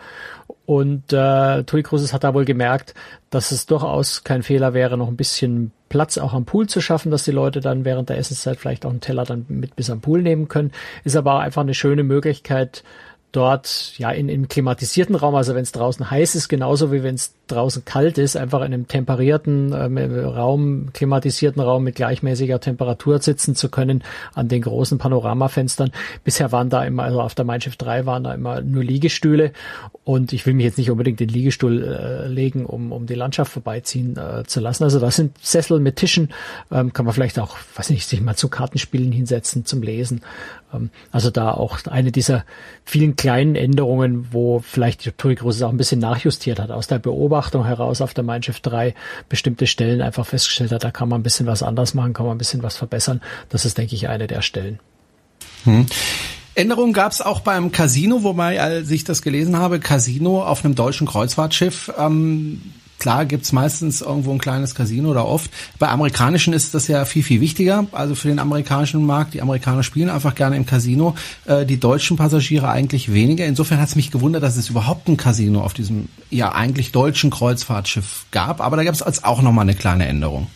[0.65, 2.93] und äh, Tui Cruises hat da wohl gemerkt,
[3.29, 7.11] dass es durchaus kein Fehler wäre, noch ein bisschen Platz auch am Pool zu schaffen,
[7.11, 9.99] dass die Leute dann während der Essenszeit vielleicht auch einen Teller dann mit bis am
[9.99, 10.71] Pool nehmen können.
[11.03, 12.83] Ist aber auch einfach eine schöne Möglichkeit,
[13.33, 17.15] dort ja in, im klimatisierten Raum, also wenn es draußen heiß ist, genauso wie wenn
[17.15, 23.19] es draußen kalt ist, einfach in einem temperierten ähm, Raum, klimatisierten Raum mit gleichmäßiger Temperatur
[23.19, 25.91] sitzen zu können an den großen Panoramafenstern.
[26.23, 29.51] Bisher waren da immer, also auf der Mein Schiff 3 waren da immer nur Liegestühle
[30.03, 33.51] und ich will mich jetzt nicht unbedingt den Liegestuhl äh, legen, um, um die Landschaft
[33.51, 34.83] vorbeiziehen äh, zu lassen.
[34.83, 36.29] Also das sind Sessel mit Tischen,
[36.71, 40.21] ähm, kann man vielleicht auch, weiß nicht, sich mal zu Kartenspielen hinsetzen, zum Lesen.
[40.73, 42.45] Ähm, also da auch eine dieser
[42.85, 46.71] vielen kleinen Änderungen, wo vielleicht die Cruises auch ein bisschen nachjustiert hat.
[46.71, 48.93] Aus der Beobachtung heraus auf der Mein Schiff 3
[49.29, 52.35] bestimmte Stellen einfach festgestellt hat, da kann man ein bisschen was anders machen, kann man
[52.35, 53.21] ein bisschen was verbessern.
[53.47, 54.81] Das ist, denke ich, eine der Stellen.
[55.63, 55.85] Hm.
[56.53, 60.75] Änderungen gab es auch beim Casino, wobei, als ich das gelesen habe, Casino auf einem
[60.75, 65.51] deutschen Kreuzfahrtschiff ähm, Klar gibt's meistens irgendwo ein kleines Casino oder oft.
[65.77, 67.85] Bei amerikanischen ist das ja viel, viel wichtiger.
[67.91, 69.33] Also für den amerikanischen Markt.
[69.33, 71.13] Die Amerikaner spielen einfach gerne im Casino.
[71.43, 73.45] Äh, die deutschen Passagiere eigentlich weniger.
[73.45, 77.29] Insofern hat es mich gewundert, dass es überhaupt ein Casino auf diesem ja eigentlich deutschen
[77.29, 78.61] Kreuzfahrtschiff gab.
[78.61, 80.47] Aber da gab es auch nochmal eine kleine Änderung.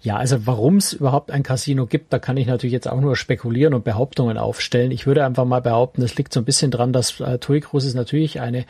[0.00, 3.14] Ja, also warum es überhaupt ein Casino gibt, da kann ich natürlich jetzt auch nur
[3.14, 4.90] spekulieren und Behauptungen aufstellen.
[4.90, 7.94] Ich würde einfach mal behaupten, es liegt so ein bisschen dran, dass äh, TUI Cruises
[7.94, 8.64] natürlich eine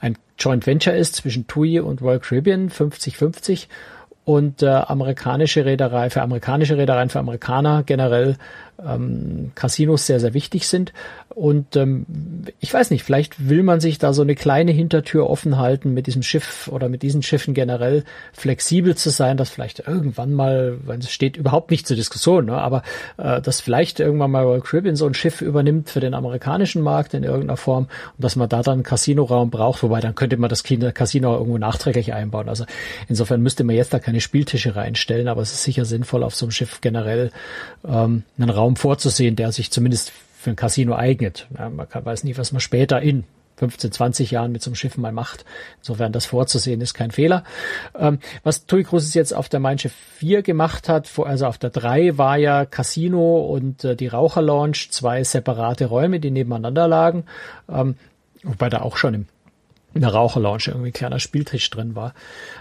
[0.00, 3.66] ein Joint Venture ist zwischen TUI und Royal Caribbean 50-50
[4.24, 8.36] und äh, amerikanische Reederei für amerikanische Reedereien für Amerikaner generell
[8.84, 10.92] ähm, Casinos sehr, sehr wichtig sind.
[11.38, 12.06] Und ähm,
[12.58, 16.06] ich weiß nicht, vielleicht will man sich da so eine kleine Hintertür offen halten mit
[16.06, 20.98] diesem Schiff oder mit diesen Schiffen generell flexibel zu sein, dass vielleicht irgendwann mal, wenn
[20.98, 22.82] es steht überhaupt nicht zur Diskussion, ne, aber
[23.18, 27.14] äh, dass vielleicht irgendwann mal Royal Caribbean so ein Schiff übernimmt für den amerikanischen Markt
[27.14, 30.50] in irgendeiner Form und dass man da dann einen Casinoraum braucht, wobei dann könnte man
[30.50, 32.48] das Casino irgendwo nachträglich einbauen.
[32.48, 32.64] Also
[33.08, 36.46] insofern müsste man jetzt da keine Spieltische reinstellen, aber es ist sicher sinnvoll, auf so
[36.46, 37.30] einem Schiff generell
[37.86, 41.48] ähm, einen Raum vorzusehen, der sich zumindest für ein Casino eignet.
[41.56, 43.24] Ja, man kann, weiß nie, was man später in
[43.58, 45.44] 15, 20 Jahren mit so einem Schiff mal macht.
[45.78, 47.44] Insofern das vorzusehen ist kein Fehler.
[47.98, 51.70] Ähm, was TUI Cruises jetzt auf der Mein Schiff 4 gemacht hat, also auf der
[51.70, 57.24] 3 war ja Casino und äh, die Raucherlounge, zwei separate Räume, die nebeneinander lagen.
[57.68, 57.96] Ähm,
[58.44, 59.26] wobei da auch schon im
[59.94, 62.12] in der Raucherlounge irgendwie ein kleiner Spieltisch drin war.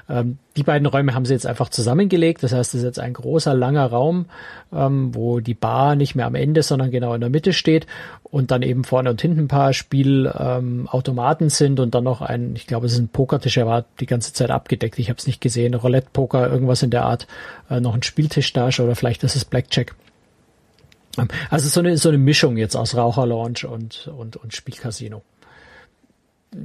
[0.09, 2.41] Ähm, die beiden Räume haben sie jetzt einfach zusammengelegt.
[2.41, 4.27] Das heißt, es ist jetzt ein großer, langer Raum,
[4.73, 7.85] ähm, wo die Bar nicht mehr am Ende, sondern genau in der Mitte steht
[8.23, 12.55] und dann eben vorne und hinten ein paar Spielautomaten ähm, sind und dann noch ein,
[12.55, 14.97] ich glaube, es ist ein Pokertisch, der war die ganze Zeit abgedeckt.
[14.97, 15.73] Ich habe es nicht gesehen.
[15.73, 17.27] Roulette-Poker, irgendwas in der Art.
[17.69, 19.95] Äh, noch ein Spieltisch da oder vielleicht ist es Blackjack.
[21.17, 25.23] Ähm, also so eine, so eine Mischung jetzt aus Raucherlounge und, und, und Spielcasino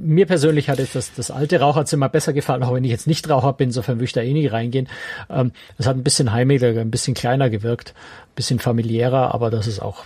[0.01, 3.29] mir persönlich hat jetzt das, das alte Raucherzimmer besser gefallen, auch wenn ich jetzt nicht
[3.29, 4.87] Raucher bin, insofern würde ich da eh nicht reingehen.
[5.29, 9.67] Ähm, es hat ein bisschen heimeliger, ein bisschen kleiner gewirkt, ein bisschen familiärer, aber das
[9.67, 10.05] ist auch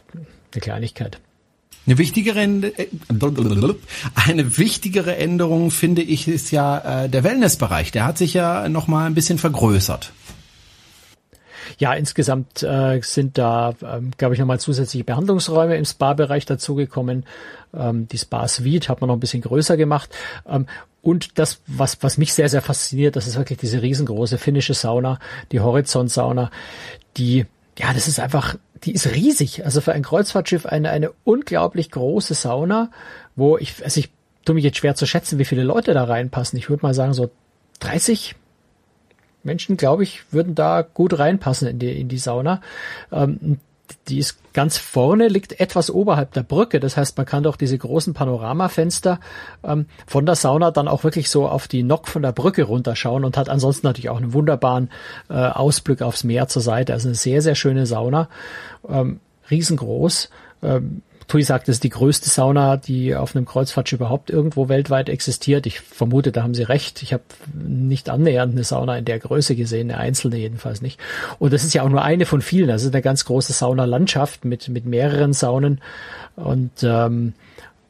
[0.54, 1.20] eine Kleinigkeit.
[1.86, 2.88] Eine wichtigere, äh,
[4.16, 7.92] eine wichtigere Änderung finde ich ist ja äh, der Wellnessbereich.
[7.92, 10.12] Der hat sich ja noch mal ein bisschen vergrößert.
[11.78, 17.26] Ja, insgesamt äh, sind da, ähm, glaube ich, nochmal zusätzliche Behandlungsräume im Spa-Bereich dazugekommen.
[17.74, 20.10] Ähm, die Spa-Suite hat man noch ein bisschen größer gemacht.
[20.48, 20.68] Ähm,
[21.02, 25.20] und das, was, was mich sehr, sehr fasziniert, das ist wirklich diese riesengroße finnische Sauna,
[25.52, 26.52] die Horizont-Sauna,
[27.16, 27.46] die,
[27.78, 29.64] ja, das ist einfach, die ist riesig.
[29.64, 32.92] Also für ein Kreuzfahrtschiff eine, eine unglaublich große Sauna,
[33.36, 34.10] wo ich, also ich
[34.44, 36.58] tue mich jetzt schwer zu schätzen, wie viele Leute da reinpassen.
[36.58, 37.30] Ich würde mal sagen, so
[37.80, 38.36] 30,
[39.48, 42.62] Menschen, glaube ich, würden da gut reinpassen in die, in die Sauna.
[43.12, 43.58] Ähm,
[44.08, 46.80] die ist ganz vorne, liegt etwas oberhalb der Brücke.
[46.80, 49.20] Das heißt, man kann doch diese großen Panoramafenster
[49.64, 53.24] ähm, von der Sauna dann auch wirklich so auf die Nock von der Brücke runterschauen
[53.24, 54.90] und hat ansonsten natürlich auch einen wunderbaren
[55.30, 56.94] äh, Ausblick aufs Meer zur Seite.
[56.94, 58.30] Also eine sehr, sehr schöne Sauna.
[58.88, 60.30] Ähm, riesengroß.
[60.64, 65.10] Ähm, Tui sagt, es ist die größte Sauna, die auf einem Kreuzfahrtschiff überhaupt irgendwo weltweit
[65.10, 65.66] existiert.
[65.66, 67.04] Ich vermute, da haben Sie recht.
[67.04, 71.00] Ich habe nicht annähernd eine Sauna in der Größe gesehen, eine einzelne jedenfalls nicht.
[71.38, 72.70] Und das ist ja auch nur eine von vielen.
[72.70, 75.82] Das ist eine ganz große Saunalandschaft mit, mit mehreren Saunen
[76.38, 77.34] und, ähm,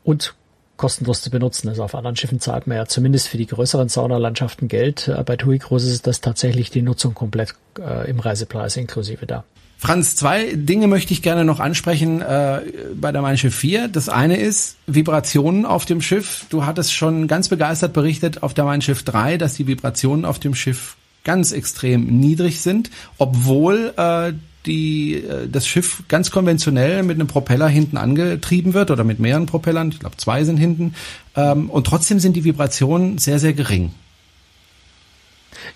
[0.04, 0.34] und
[0.76, 1.69] kostenlos zu benutzen.
[1.69, 5.12] Also auf anderen Schiffen zahlt man ja zumindest für die größeren Saunalandschaften Geld.
[5.28, 9.43] Bei TUI Cruises ist das tatsächlich die Nutzung komplett äh, im Reisepreis inklusive da.
[9.80, 12.62] Franz, zwei Dinge möchte ich gerne noch ansprechen äh,
[13.00, 13.88] bei der Mein Schiff 4.
[13.88, 16.46] Das eine ist Vibrationen auf dem Schiff.
[16.50, 20.40] Du hattest schon ganz begeistert berichtet auf der Mein Schiff 3, dass die Vibrationen auf
[20.40, 24.34] dem Schiff ganz extrem niedrig sind, obwohl äh,
[24.66, 29.46] die, äh, das Schiff ganz konventionell mit einem Propeller hinten angetrieben wird oder mit mehreren
[29.46, 29.90] Propellern.
[29.90, 30.96] Ich glaube, zwei sind hinten.
[31.36, 33.92] Ähm, und trotzdem sind die Vibrationen sehr, sehr gering.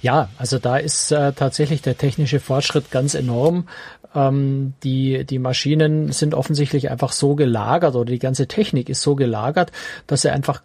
[0.02, 3.68] Ja, also da ist äh, tatsächlich der technische Fortschritt ganz enorm.
[4.14, 9.16] Ähm, die, die Maschinen sind offensichtlich einfach so gelagert oder die ganze Technik ist so
[9.16, 9.72] gelagert,
[10.08, 10.62] dass sie einfach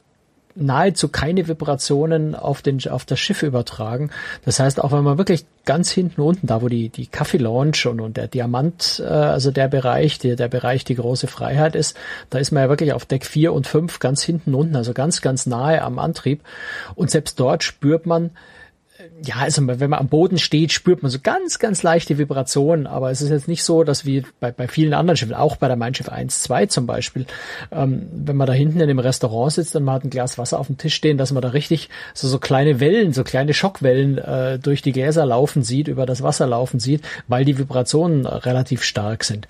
[0.56, 4.10] nahezu keine Vibrationen auf, den, auf das Schiff übertragen.
[4.44, 7.84] Das heißt, auch wenn man wirklich ganz hinten unten, da wo die, die Kaffee Lounge
[7.86, 11.96] und, und der Diamant, äh, also der Bereich, der, der Bereich die große Freiheit ist,
[12.30, 15.20] da ist man ja wirklich auf Deck 4 und 5 ganz hinten unten, also ganz,
[15.20, 16.42] ganz nahe am Antrieb.
[16.94, 18.30] Und selbst dort spürt man,
[19.24, 23.10] ja, also wenn man am Boden steht, spürt man so ganz, ganz leichte Vibrationen, aber
[23.10, 25.76] es ist jetzt nicht so, dass wie bei, bei vielen anderen Schiffen, auch bei der
[25.76, 27.26] Mein Schiff 1, 2 zum Beispiel,
[27.72, 30.58] ähm, wenn man da hinten in dem Restaurant sitzt und man hat ein Glas Wasser
[30.58, 34.18] auf dem Tisch stehen, dass man da richtig so, so kleine Wellen, so kleine Schockwellen
[34.18, 38.82] äh, durch die Gläser laufen sieht, über das Wasser laufen sieht, weil die Vibrationen relativ
[38.82, 39.48] stark sind.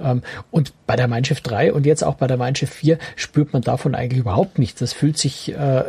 [0.00, 2.98] Ähm, und bei der Mein Schiff 3 und jetzt auch bei der Mein Schiff 4
[3.16, 4.80] spürt man davon eigentlich überhaupt nichts.
[4.80, 5.84] Das fühlt sich äh,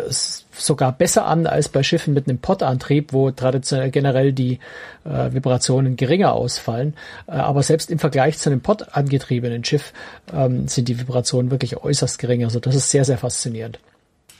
[0.55, 4.59] sogar besser an als bei Schiffen mit einem Pottantrieb, wo traditionell generell die
[5.05, 6.95] äh, Vibrationen geringer ausfallen.
[7.27, 9.93] Äh, aber selbst im Vergleich zu einem Pott angetriebenen Schiff
[10.33, 12.43] ähm, sind die Vibrationen wirklich äußerst gering.
[12.43, 13.79] Also das ist sehr, sehr faszinierend.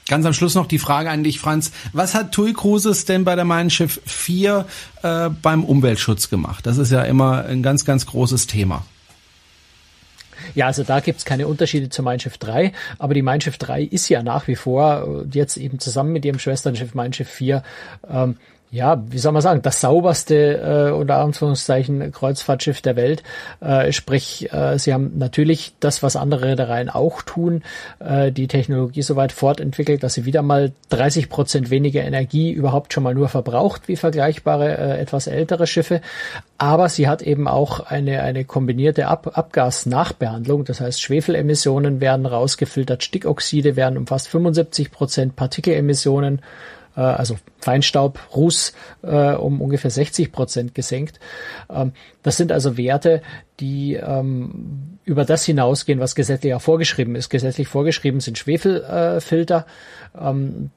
[0.06, 1.72] Ganz am Schluss noch die Frage an dich, Franz.
[1.94, 4.66] Was hat TUI Cruises denn bei der Mein Schiff 4
[5.02, 6.66] äh, beim Umweltschutz gemacht?
[6.66, 8.84] Das ist ja immer ein ganz, ganz großes Thema.
[10.54, 13.82] Ja, also da gibt's keine Unterschiede zur Mein Schiff 3, aber die Mein Schiff 3
[13.82, 17.62] ist ja nach wie vor äh, jetzt eben zusammen mit ihrem Schwesternschiff Mein Schiff 4
[18.08, 18.36] ähm,
[18.74, 23.22] ja, wie soll man sagen, das sauberste äh, unter Anführungszeichen Kreuzfahrtschiff der Welt.
[23.60, 27.62] Äh, sprich, äh, sie haben natürlich das, was andere Reedereien auch tun,
[28.00, 32.92] äh, die Technologie so weit fortentwickelt, dass sie wieder mal 30 Prozent weniger Energie überhaupt
[32.92, 36.00] schon mal nur verbraucht wie vergleichbare äh, etwas ältere Schiffe.
[36.58, 40.64] Aber sie hat eben auch eine eine kombinierte Ab Abgasnachbehandlung.
[40.64, 46.40] Das heißt, Schwefelemissionen werden rausgefiltert, Stickoxide werden um fast 75 Prozent, Partikelemissionen
[46.96, 51.20] äh, also Feinstaub, Ruß äh, um ungefähr 60 Prozent gesenkt.
[51.70, 53.22] Ähm, das sind also Werte,
[53.60, 57.28] die ähm, über das hinausgehen, was gesetzlich auch vorgeschrieben ist.
[57.30, 59.66] Gesetzlich vorgeschrieben sind Schwefelfilter.
[60.18, 60.70] Ähm,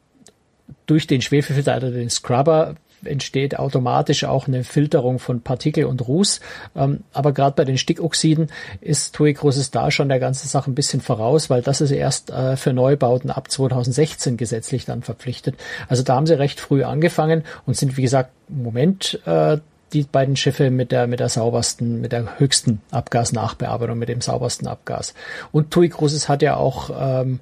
[0.86, 6.40] durch den Schwefelfilter, also den Scrubber, entsteht automatisch auch eine Filterung von Partikel und Ruß.
[6.76, 8.50] Ähm, aber gerade bei den Stickoxiden
[8.82, 12.30] ist TUI Großes da schon der ganzen Sache ein bisschen voraus, weil das ist erst
[12.30, 15.56] äh, für Neubauten ab 2016 gesetzlich dann verpflichtet.
[15.88, 19.58] Also da haben sie recht früh angefangen und sind, wie gesagt, im Moment äh,
[19.94, 24.68] die beiden Schiffe mit der, mit der saubersten, mit der höchsten Abgasnachbearbeitung, mit dem saubersten
[24.68, 25.14] Abgas.
[25.52, 27.40] Und TUI Cruises hat ja auch, ähm,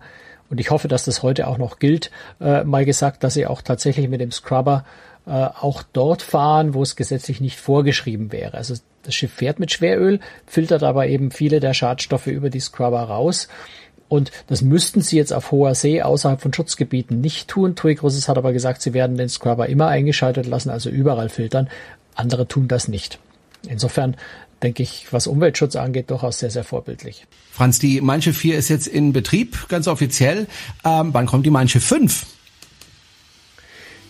[0.50, 3.62] und ich hoffe, dass das heute auch noch gilt, äh, mal gesagt, dass sie auch
[3.62, 4.86] tatsächlich mit dem Scrubber
[5.28, 8.56] äh, auch dort fahren, wo es gesetzlich nicht vorgeschrieben wäre.
[8.56, 13.02] Also das Schiff fährt mit Schweröl, filtert aber eben viele der Schadstoffe über die Scrubber
[13.02, 13.48] raus.
[14.08, 17.76] Und das müssten sie jetzt auf hoher See außerhalb von Schutzgebieten nicht tun.
[17.76, 21.70] TUI Cruises hat aber gesagt, sie werden den Scrubber immer eingeschaltet lassen, also überall filtern.
[22.14, 23.20] Andere tun das nicht.
[23.68, 24.16] Insofern
[24.62, 27.26] denke ich, was Umweltschutz angeht, durchaus sehr, sehr vorbildlich.
[27.52, 30.48] Franz, die Schiff 4 ist jetzt in Betrieb, ganz offiziell.
[30.84, 32.26] Ähm, wann kommt die Schiff 5?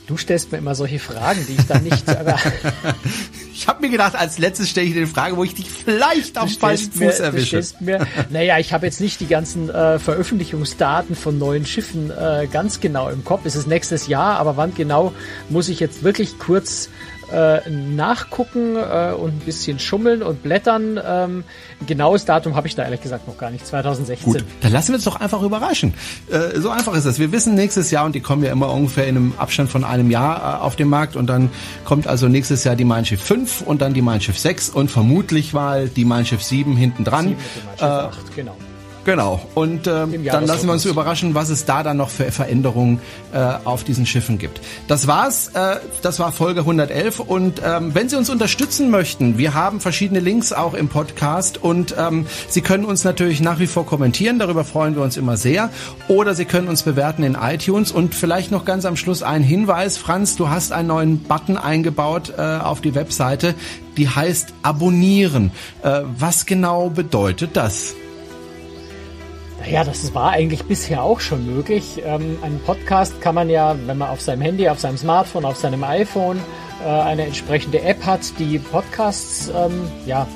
[0.08, 2.04] Du stellst mir immer solche Fragen, die ich dann nicht.
[3.54, 6.38] ich habe mir gedacht, als letztes stelle ich dir eine Frage, wo ich dich vielleicht
[6.38, 7.62] auf falschen Fuß erwische.
[7.80, 12.80] Mir, naja, ich habe jetzt nicht die ganzen äh, Veröffentlichungsdaten von neuen Schiffen äh, ganz
[12.80, 13.46] genau im Kopf.
[13.46, 15.14] Es ist nächstes Jahr, aber wann genau
[15.50, 16.90] muss ich jetzt wirklich kurz
[17.32, 21.00] äh, nachgucken äh, und ein bisschen schummeln und blättern.
[21.04, 21.44] Ähm,
[21.86, 23.66] genaues Datum habe ich da ehrlich gesagt noch gar nicht.
[23.66, 24.34] 2016.
[24.34, 25.94] Gut, dann lassen wir uns doch einfach überraschen.
[26.30, 27.20] Äh, so einfach ist das.
[27.20, 30.12] Wir wissen nächstes Jahr und die kommen ja immer ungefähr in einem Abstand von einem
[30.12, 31.50] Jahr äh, auf den Markt und dann
[31.84, 34.92] kommt also nächstes Jahr die Mein Schiff 5 und dann die Mein Schiff 6 und
[34.92, 37.28] vermutlich mal die Mein Schiff 7 hinten dran.
[37.28, 38.58] 7 mit dem Mein Schiff 8, genau.
[39.06, 39.40] Genau.
[39.54, 43.00] Und ähm, dann lassen wir uns überraschen, was es da dann noch für Veränderungen
[43.34, 44.60] äh, auf diesen Schiffen gibt.
[44.88, 45.50] Das war's.
[45.50, 47.20] Äh, das war Folge 111.
[47.20, 51.94] Und ähm, wenn Sie uns unterstützen möchten, wir haben verschiedene Links auch im Podcast und
[52.00, 54.40] ähm, Sie können uns natürlich nach wie vor kommentieren.
[54.40, 55.70] Darüber freuen wir uns immer sehr.
[56.08, 57.92] Oder Sie können uns bewerten in iTunes.
[57.92, 62.34] Und vielleicht noch ganz am Schluss ein Hinweis, Franz, du hast einen neuen Button eingebaut
[62.36, 63.54] äh, auf die Webseite.
[63.98, 65.52] Die heißt Abonnieren.
[65.84, 67.94] Äh, was genau bedeutet das?
[69.70, 72.02] Ja, das war eigentlich bisher auch schon möglich.
[72.06, 75.58] Ähm, einen Podcast kann man ja, wenn man auf seinem Handy, auf seinem Smartphone, auf
[75.58, 76.40] seinem iPhone
[76.86, 80.28] äh, eine entsprechende App hat, die Podcasts ähm, ja,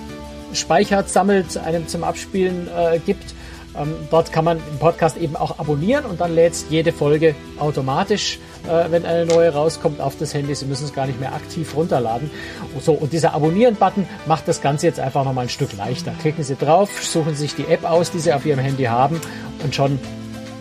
[0.53, 3.35] speichert, sammelt, einem zum Abspielen äh, gibt,
[3.77, 8.39] ähm, dort kann man den Podcast eben auch abonnieren und dann lädt jede Folge automatisch,
[8.67, 10.55] äh, wenn eine neue rauskommt, auf das Handy.
[10.55, 12.31] Sie müssen es gar nicht mehr aktiv runterladen.
[12.73, 16.13] Und, so, und dieser Abonnieren-Button macht das Ganze jetzt einfach nochmal ein Stück leichter.
[16.21, 19.21] Klicken Sie drauf, suchen sich die App aus, die Sie auf Ihrem Handy haben
[19.63, 19.99] und schon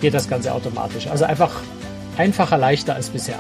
[0.00, 1.06] geht das Ganze automatisch.
[1.06, 1.60] Also einfach
[2.16, 3.38] einfacher, leichter als bisher.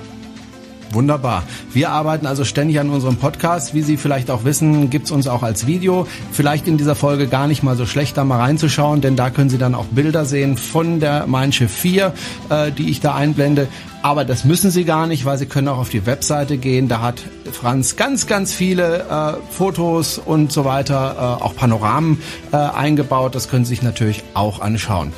[0.92, 1.42] Wunderbar.
[1.72, 3.74] Wir arbeiten also ständig an unserem Podcast.
[3.74, 6.06] Wie Sie vielleicht auch wissen, gibt's uns auch als Video.
[6.32, 9.50] Vielleicht in dieser Folge gar nicht mal so schlecht, da mal reinzuschauen, denn da können
[9.50, 12.12] Sie dann auch Bilder sehen von der Mein Schiff 4,
[12.48, 13.68] äh, die ich da einblende.
[14.02, 16.88] Aber das müssen Sie gar nicht, weil Sie können auch auf die Webseite gehen.
[16.88, 17.22] Da hat
[17.52, 22.22] Franz ganz, ganz viele äh, Fotos und so weiter, äh, auch Panoramen
[22.52, 23.34] äh, eingebaut.
[23.34, 25.12] Das können Sie sich natürlich auch anschauen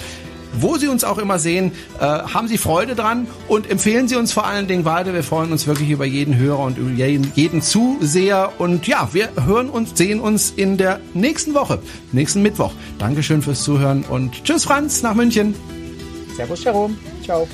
[0.53, 1.73] wo Sie uns auch immer sehen.
[1.99, 5.15] Äh, haben Sie Freude dran und empfehlen Sie uns vor allen Dingen weiter.
[5.15, 8.53] Wir freuen uns wirklich über jeden Hörer und über jeden, jeden Zuseher.
[8.59, 11.79] Und ja, wir hören und sehen uns in der nächsten Woche,
[12.13, 12.73] nächsten Mittwoch.
[12.99, 15.55] Dankeschön fürs Zuhören und tschüss Franz nach München.
[16.37, 16.97] Servus Jerome.
[17.25, 17.47] Ciao.